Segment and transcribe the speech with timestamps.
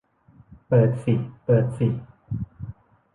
[0.67, 1.13] เปิดสิ
[1.45, 1.87] เปิดสิ